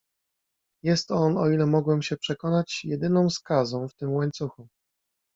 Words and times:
"Jest 0.83 1.11
on, 1.11 1.37
o 1.37 1.49
ile 1.49 1.65
mogłem 1.65 2.01
się 2.01 2.17
przekonać, 2.17 2.81
jedyną 2.85 3.29
skazą 3.29 3.87
w 3.87 3.95
tym 3.95 4.11
łańcuchu." 4.13 4.67